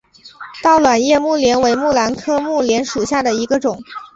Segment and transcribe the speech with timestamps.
[0.63, 3.79] 倒卵叶木莲为木兰科木莲属下的一个种。